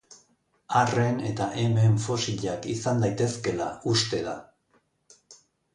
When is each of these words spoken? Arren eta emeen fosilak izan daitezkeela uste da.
Arren 0.79 1.19
eta 1.31 1.49
emeen 1.65 1.99
fosilak 2.07 2.67
izan 2.77 3.07
daitezkeela 3.07 3.69
uste 3.95 4.27
da. 4.31 4.39